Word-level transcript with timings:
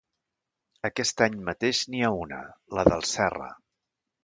Aquest 0.89 1.21
any 1.25 1.35
mateix 1.51 1.83
n'hi 1.93 2.03
ha 2.07 2.11
una, 2.23 2.41
la 2.79 2.89
del 2.91 3.09
Serra. 3.13 3.53